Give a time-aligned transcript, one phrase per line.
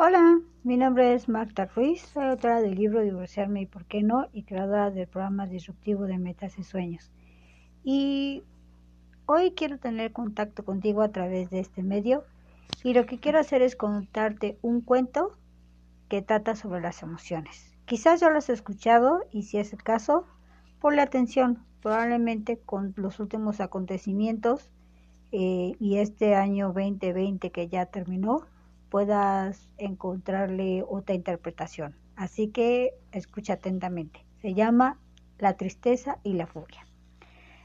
[0.00, 4.28] Hola, mi nombre es Marta Ruiz, soy autora del libro Divorciarme y por qué no
[4.32, 7.10] y creadora del programa disruptivo de metas y sueños.
[7.82, 8.44] Y
[9.26, 12.22] hoy quiero tener contacto contigo a través de este medio
[12.84, 15.36] y lo que quiero hacer es contarte un cuento
[16.08, 17.76] que trata sobre las emociones.
[17.84, 20.26] Quizás ya lo has escuchado y si es el caso,
[20.80, 24.70] ponle atención, probablemente con los últimos acontecimientos
[25.32, 28.46] eh, y este año 2020 que ya terminó,
[28.90, 31.94] puedas encontrarle otra interpretación.
[32.16, 34.24] Así que escucha atentamente.
[34.40, 34.98] Se llama
[35.38, 36.86] La tristeza y la furia.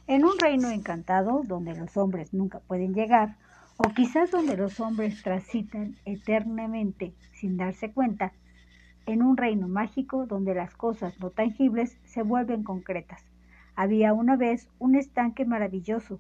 [0.06, 3.38] En un reino encantado donde los hombres nunca pueden llegar,
[3.78, 8.34] o quizás donde los hombres transitan eternamente sin darse cuenta,
[9.06, 13.24] en un reino mágico donde las cosas no tangibles se vuelven concretas.
[13.76, 16.20] Había una vez un estanque maravilloso.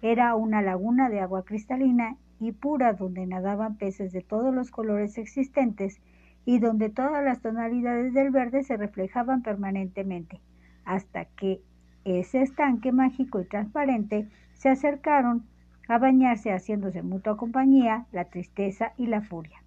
[0.00, 5.18] Era una laguna de agua cristalina y pura donde nadaban peces de todos los colores
[5.18, 6.00] existentes
[6.44, 10.40] y donde todas las tonalidades del verde se reflejaban permanentemente,
[10.84, 11.60] hasta que
[12.04, 15.44] ese estanque mágico y transparente se acercaron
[15.88, 19.62] a bañarse haciéndose mutua compañía la tristeza y la furia.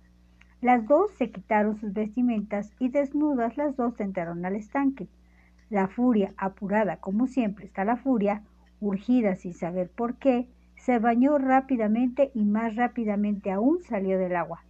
[0.61, 5.07] Las dos se quitaron sus vestimentas y desnudas las dos entraron al estanque.
[5.69, 8.41] La furia, apurada como siempre está la furia,
[8.79, 10.47] urgida sin saber por qué,
[10.87, 14.63] se bañó rápidamente y más rápidamente aún salió del agua.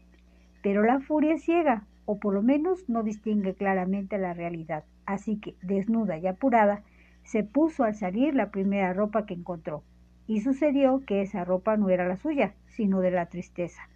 [0.64, 5.38] Pero la furia es ciega, o por lo menos no distingue claramente la realidad, así
[5.38, 6.82] que, desnuda y apurada,
[7.24, 9.84] se puso al salir la primera ropa que encontró,
[10.26, 13.88] y sucedió que esa ropa no era la suya, sino de la tristeza.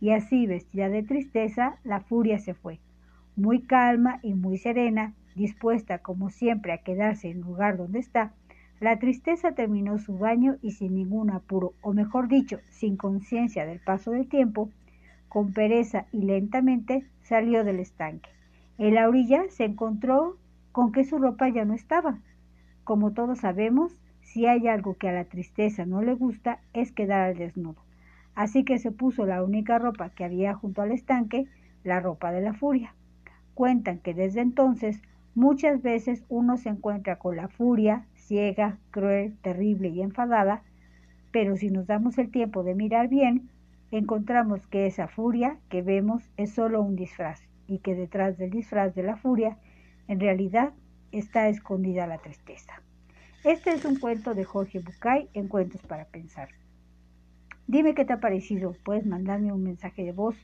[0.00, 2.80] Y así, vestida de tristeza, la furia se fue,
[3.36, 8.32] muy calma y muy serena, dispuesta como siempre a quedarse en el lugar donde está,
[8.80, 13.80] la tristeza terminó su baño y sin ningún apuro, o mejor dicho, sin conciencia del
[13.80, 14.70] paso del tiempo,
[15.28, 18.28] con pereza y lentamente salió del estanque.
[18.78, 20.36] En la orilla se encontró
[20.72, 22.18] con que su ropa ya no estaba.
[22.84, 27.22] Como todos sabemos, si hay algo que a la tristeza no le gusta es quedar
[27.22, 27.82] al desnudo.
[28.34, 31.46] Así que se puso la única ropa que había junto al estanque,
[31.84, 32.94] la ropa de la furia.
[33.54, 35.00] Cuentan que desde entonces
[35.34, 40.62] muchas veces uno se encuentra con la furia, ciega, cruel, terrible y enfadada,
[41.32, 43.50] pero si nos damos el tiempo de mirar bien,
[43.90, 48.94] encontramos que esa furia que vemos es solo un disfraz y que detrás del disfraz
[48.94, 49.58] de la furia
[50.08, 50.72] en realidad
[51.12, 52.82] está escondida la tristeza.
[53.44, 56.48] Este es un cuento de Jorge Bucay en Cuentos para Pensar.
[57.68, 60.36] Dime qué te ha parecido, puedes mandarme un mensaje de voz.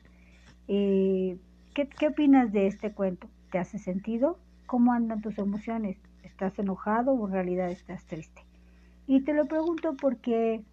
[0.67, 1.37] Eh,
[1.73, 3.27] ¿qué, ¿Qué opinas de este cuento?
[3.51, 4.39] ¿Te hace sentido?
[4.65, 5.97] ¿Cómo andan tus emociones?
[6.23, 8.41] ¿Estás enojado o en realidad estás triste?
[9.05, 10.63] Y te lo pregunto porque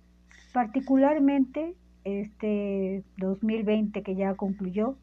[0.53, 1.75] particularmente
[2.05, 4.97] este 2020 que ya concluyó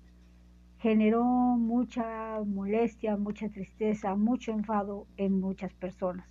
[0.79, 6.27] generó mucha molestia, mucha tristeza, mucho enfado en muchas personas.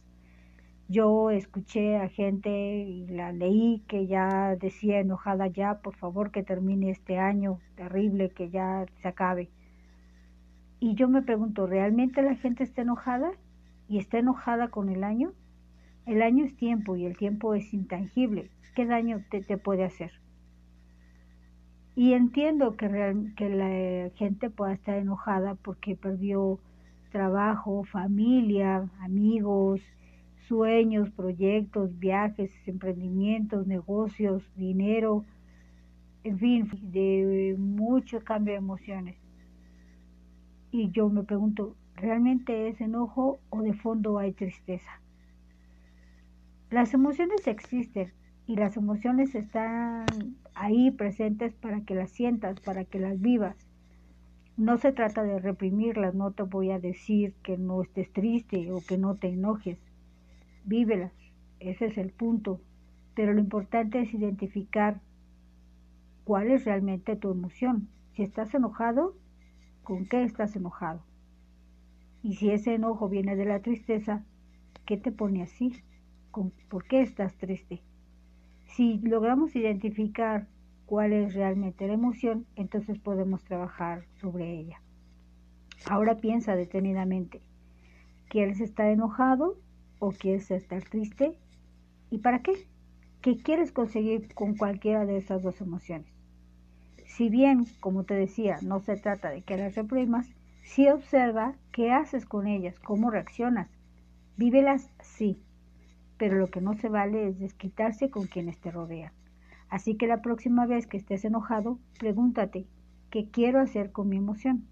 [0.88, 6.44] Yo escuché a gente y la leí que ya decía enojada ya, por favor que
[6.44, 9.50] termine este año terrible, que ya se acabe.
[10.78, 13.32] Y yo me pregunto, ¿realmente la gente está enojada?
[13.88, 15.32] Y está enojada con el año,
[16.06, 18.50] el año es tiempo y el tiempo es intangible.
[18.74, 20.12] ¿Qué daño te, puede hacer?
[21.94, 22.88] Y entiendo que,
[23.36, 26.60] que la gente pueda estar enojada porque perdió
[27.10, 29.80] trabajo, familia, amigos,
[30.46, 35.24] sueños, proyectos, viajes, emprendimientos, negocios, dinero,
[36.22, 39.16] en fin, de mucho cambio de emociones.
[40.70, 45.00] Y yo me pregunto, ¿Realmente es enojo o de fondo hay tristeza?
[46.70, 48.12] Las emociones existen
[48.46, 50.04] y las emociones están
[50.54, 53.56] ahí presentes para que las sientas, para que las vivas.
[54.58, 58.82] No se trata de reprimirlas, no te voy a decir que no estés triste o
[58.86, 59.78] que no te enojes.
[60.64, 61.12] Vívelas,
[61.60, 62.60] ese es el punto.
[63.14, 65.00] Pero lo importante es identificar
[66.24, 67.88] cuál es realmente tu emoción.
[68.12, 69.14] Si estás enojado,
[69.82, 71.00] ¿con qué estás enojado?
[72.26, 74.24] Y si ese enojo viene de la tristeza,
[74.84, 75.80] ¿qué te pone así?
[76.32, 77.84] ¿Por qué estás triste?
[78.64, 80.48] Si logramos identificar
[80.86, 84.82] cuál es realmente la emoción, entonces podemos trabajar sobre ella.
[85.88, 87.42] Ahora piensa detenidamente,
[88.28, 89.56] ¿quieres estar enojado
[90.00, 91.38] o quieres estar triste?
[92.10, 92.66] ¿Y para qué?
[93.22, 96.12] ¿Qué quieres conseguir con cualquiera de esas dos emociones?
[97.04, 100.28] Si bien, como te decía, no se trata de que las reprimas,
[100.66, 103.70] Sí observa qué haces con ellas, cómo reaccionas.
[104.36, 105.40] Vívelas, sí,
[106.18, 109.12] pero lo que no se vale es desquitarse con quienes te rodean.
[109.70, 112.66] Así que la próxima vez que estés enojado, pregúntate,
[113.10, 114.66] qué quiero hacer con mi emoción.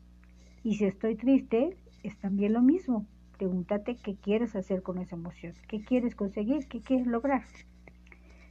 [0.64, 3.06] Y si estoy triste, es también lo mismo.
[3.38, 7.44] Pregúntate qué quieres hacer con esa emoción, qué quieres conseguir, qué quieres lograr.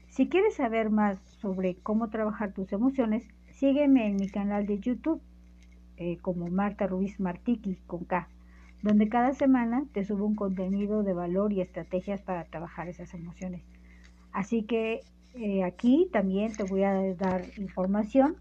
[0.08, 5.22] Si quieres saber más sobre cómo trabajar tus emociones, sígueme en mi canal de YouTube
[6.04, 8.28] eh, como Marta Ruiz Martiki con K,
[8.82, 13.62] donde cada semana te subo un contenido de valor y estrategias para trabajar esas emociones.
[14.34, 15.00] Así que
[15.34, 18.36] eh, aquí también te voy a dar información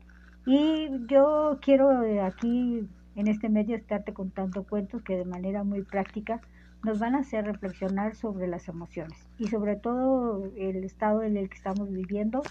[0.44, 5.82] y yo quiero eh, aquí en este medio estarte contando cuentos que de manera muy
[5.82, 6.40] práctica
[6.82, 11.48] nos van a hacer reflexionar sobre las emociones y sobre todo el estado en el
[11.48, 12.42] que estamos viviendo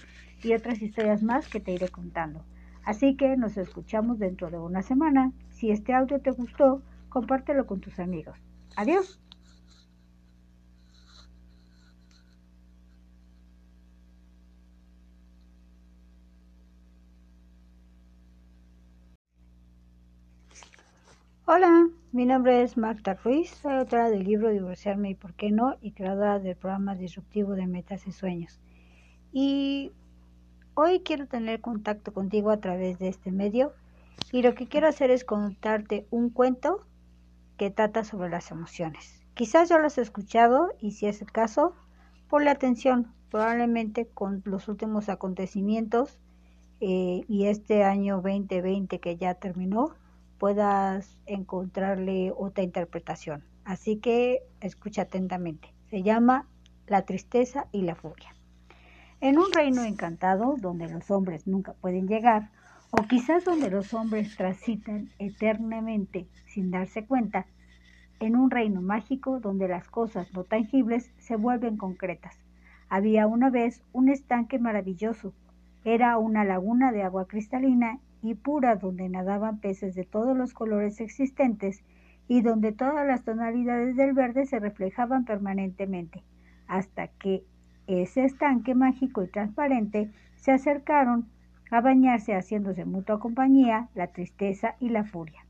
[0.41, 2.45] y otras historias más que te iré contando.
[2.83, 5.31] Así que nos escuchamos dentro de una semana.
[5.49, 8.37] Si este audio te gustó, compártelo con tus amigos.
[8.75, 9.21] Adiós.
[21.53, 25.75] Hola, mi nombre es Marta Ruiz, soy autora del libro Divorciarme y por qué no
[25.81, 28.61] y creadora del programa disruptivo de metas y sueños.
[29.33, 29.91] Y
[30.73, 33.73] hoy quiero tener contacto contigo a través de este medio
[34.31, 36.85] y lo que quiero hacer es contarte un cuento
[37.57, 39.23] que trata sobre las emociones.
[39.33, 41.73] Quizás ya lo has escuchado y si es el caso,
[42.29, 46.19] ponle atención, probablemente con los últimos acontecimientos
[46.79, 49.94] eh, y este año 2020 que ya terminó,
[50.38, 53.44] puedas encontrarle otra interpretación.
[53.63, 55.74] Así que escucha atentamente.
[55.89, 56.47] Se llama
[56.88, 58.33] La tristeza y la furia.
[59.21, 62.50] En un reino encantado donde los hombres nunca pueden llegar,
[62.89, 67.45] o quizás donde los hombres transitan eternamente sin darse cuenta,
[68.19, 72.35] en un reino mágico donde las cosas no tangibles se vuelven concretas.
[72.89, 75.35] Había una vez un estanque maravilloso.
[75.85, 81.00] Era una laguna de agua cristalina y pura donde nadaban peces de todos los colores
[81.00, 81.83] existentes
[82.27, 86.24] y donde todas las tonalidades del verde se reflejaban permanentemente,
[86.67, 87.44] hasta que
[87.93, 91.27] ese estanque mágico y transparente se acercaron
[91.71, 95.45] a bañarse haciéndose mutua compañía la tristeza y la furia.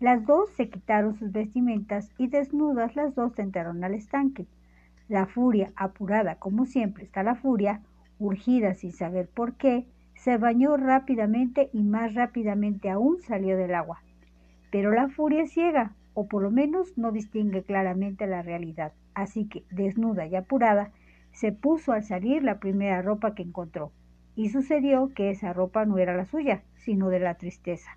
[0.00, 4.46] Las dos se quitaron sus vestimentas y desnudas las dos entraron al estanque.
[5.08, 7.82] La furia, apurada como siempre está la furia,
[8.18, 14.02] urgida sin saber por qué, se bañó rápidamente y más rápidamente aún salió del agua.
[14.70, 19.64] Pero la furia ciega, o por lo menos no distingue claramente la realidad, así que,
[19.70, 20.92] desnuda y apurada,
[21.32, 23.92] se puso al salir la primera ropa que encontró,
[24.36, 27.90] y sucedió que esa ropa no era la suya, sino de la tristeza.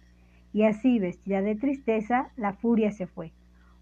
[0.51, 3.33] Y así, vestida de tristeza, la furia se fue,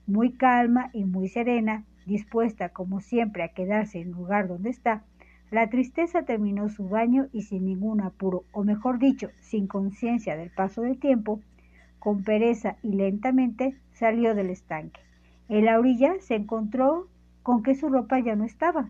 [0.07, 5.03] muy calma y muy serena, dispuesta como siempre a quedarse en el lugar donde está,
[5.51, 10.49] la tristeza terminó su baño y sin ningún apuro, o mejor dicho, sin conciencia del
[10.49, 11.41] paso del tiempo,
[11.99, 15.01] con pereza y lentamente salió del estanque.
[15.49, 17.07] En la orilla se encontró
[17.43, 18.89] con que su ropa ya no estaba.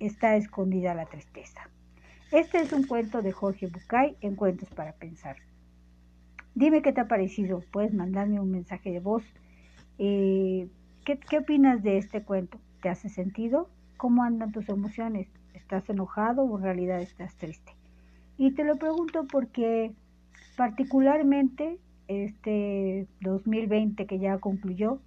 [0.00, 1.68] está escondida la tristeza.
[2.30, 5.36] Este es un cuento de Jorge Bucay en Cuentos para Pensar.
[6.54, 9.24] Dime qué te ha parecido, puedes mandarme un mensaje de voz.
[9.98, 10.68] Eh,
[11.04, 12.58] ¿qué, ¿Qué opinas de este cuento?
[12.82, 13.70] ¿Te hace sentido?
[13.96, 15.28] ¿Cómo andan tus emociones?
[15.54, 17.72] ¿Estás enojado o en realidad estás triste?
[18.36, 19.92] Y te lo pregunto porque
[20.56, 21.78] particularmente
[22.08, 25.00] este 2020 que ya concluyó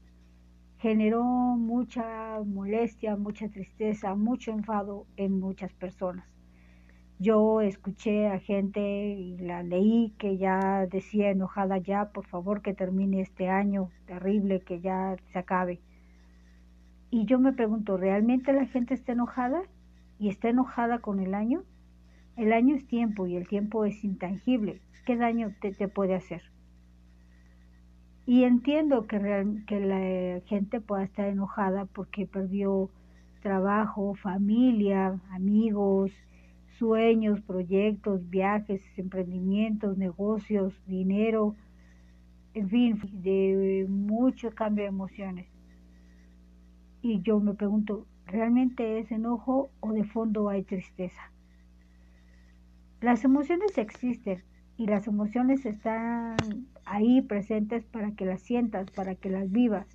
[0.82, 6.26] generó mucha molestia, mucha tristeza, mucho enfado en muchas personas.
[7.20, 12.74] Yo escuché a gente y la leí que ya decía enojada ya, por favor que
[12.74, 15.80] termine este año terrible, que ya se acabe.
[17.12, 19.64] Y yo me pregunto, ¿realmente la gente está enojada?
[20.22, 21.64] y está enojada con el año,
[22.38, 24.80] el año es tiempo y el tiempo es intangible.
[25.04, 26.44] ¿Qué daño te, puede hacer?
[28.26, 29.18] Y entiendo que,
[29.68, 32.90] que la gente pueda estar enojada porque perdió
[33.42, 36.12] trabajo, familia, amigos,
[36.78, 41.56] sueños, proyectos, viajes, emprendimientos, negocios, dinero,
[42.54, 45.48] en fin, de mucho cambio de emociones.
[47.02, 51.32] Y yo me pregunto, ¿Realmente es enojo o de fondo hay tristeza?
[53.02, 54.42] Las emociones existen
[54.78, 56.38] y las emociones están
[56.86, 59.88] ahí presentes para que las sientas, para que las vivas.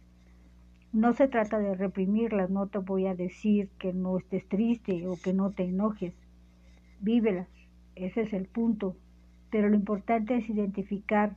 [0.93, 5.16] No se trata de reprimirlas, no te voy a decir que no estés triste o
[5.23, 6.14] que no te enojes.
[7.00, 7.49] Vívelas,
[7.95, 8.97] ese es el punto.
[9.50, 11.37] Pero lo importante es identificar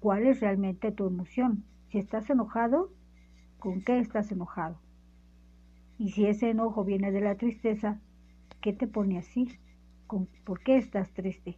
[0.00, 1.64] cuál es realmente tu emoción.
[1.90, 2.90] Si estás enojado,
[3.58, 4.78] ¿con qué estás enojado?
[5.98, 8.00] Y si ese enojo viene de la tristeza,
[8.60, 9.48] ¿qué te pone así?
[10.44, 11.56] ¿Por qué estás triste?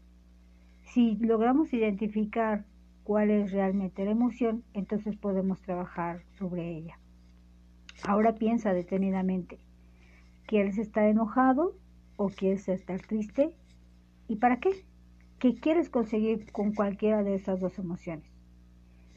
[0.92, 2.64] Si logramos identificar
[3.04, 6.98] cuál es realmente la emoción, entonces podemos trabajar sobre ella.
[8.04, 9.58] Ahora piensa detenidamente,
[10.46, 11.74] ¿quieres estar enojado
[12.16, 13.54] o quieres estar triste?
[14.28, 14.70] ¿Y para qué?
[15.38, 18.30] ¿Qué quieres conseguir con cualquiera de esas dos emociones?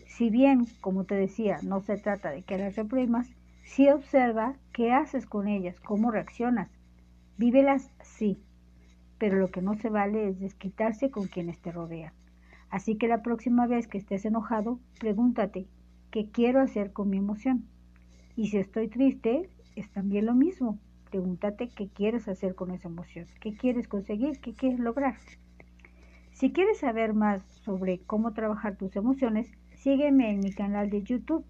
[0.07, 3.29] Si bien, como te decía, no se trata de que las reprimas,
[3.63, 6.69] sí observa qué haces con ellas, cómo reaccionas.
[7.37, 8.43] Vívelas, sí,
[9.21, 12.11] pero lo que no se vale es desquitarse con quienes te rodean.
[12.71, 15.67] Así que la próxima vez que estés enojado, pregúntate,
[16.09, 17.67] ¿qué quiero hacer con mi emoción?
[18.35, 20.79] Y si estoy triste, es también lo mismo.
[21.11, 25.17] Pregúntate qué quieres hacer con esa emoción, qué quieres conseguir, qué quieres lograr.
[26.31, 31.45] Si quieres saber más sobre cómo trabajar tus emociones, sígueme en mi canal de YouTube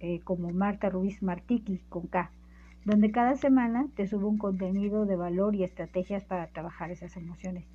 [0.00, 2.30] eh, como Marta Ruiz Martiki con K
[2.84, 7.66] donde cada semana te subo un contenido de valor y estrategias para trabajar esas emociones.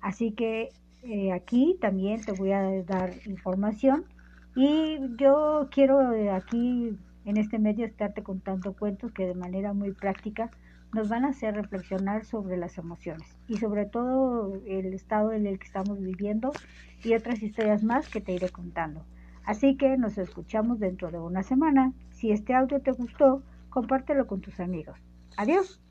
[0.00, 0.70] Así que
[1.02, 4.04] eh, aquí también te voy a dar información
[4.54, 9.92] y yo quiero eh, aquí en este medio estarte contando cuentos que de manera muy
[9.92, 10.50] práctica
[10.92, 15.58] nos van a hacer reflexionar sobre las emociones y sobre todo el estado en el
[15.58, 16.52] que estamos viviendo
[17.04, 19.04] y otras historias más que te iré contando.
[19.44, 21.92] Así que nos escuchamos dentro de una semana.
[22.10, 23.42] Si este audio te gustó,
[23.76, 24.98] compártelo con tus amigos.
[25.36, 25.82] Adiós.